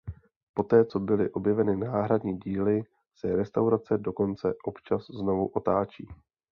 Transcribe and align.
Poté 0.53 0.85
co 0.85 0.99
byly 0.99 1.31
objeveny 1.31 1.75
náhradní 1.77 2.39
díly 2.39 2.83
se 3.15 3.35
restaurace 3.35 3.97
dokonce 3.97 4.53
občas 4.65 5.05
znovu 5.09 5.47
otáčí. 5.47 6.07